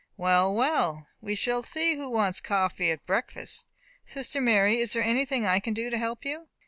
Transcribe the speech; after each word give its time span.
"Well, 0.17 0.51
well, 0.55 1.09
we 1.21 1.35
shall 1.35 1.61
see 1.61 1.93
who 1.93 2.09
wants 2.09 2.41
coffee 2.41 2.89
at 2.89 3.05
breakfast. 3.05 3.69
Sister 4.03 4.41
Mary, 4.41 4.79
is 4.79 4.93
there 4.93 5.03
anything 5.03 5.45
I 5.45 5.59
can 5.59 5.75
do 5.75 5.91
to 5.91 5.97
help 5.99 6.25
you?" 6.25 6.47